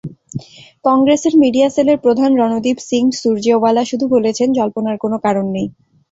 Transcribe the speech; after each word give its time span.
কংগ্রেসের 0.85 1.33
মিডিয়া 1.43 1.67
সেলের 1.69 1.97
প্রধান 1.97 2.31
রণদীপ 2.35 2.77
সিং 2.87 3.03
সুরজেওয়ালা 3.19 3.83
শুধু 3.91 4.05
বলেছেন, 4.15 4.47
জল্পনার 4.57 4.97
কোনো 5.03 5.17
কারণ 5.25 5.45
নেই। 5.55 5.67